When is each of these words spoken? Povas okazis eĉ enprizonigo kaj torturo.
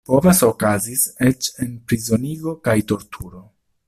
Povas 0.09 0.39
okazis 0.45 1.03
eĉ 1.27 1.49
enprizonigo 1.67 2.55
kaj 2.69 2.77
torturo. 2.93 3.45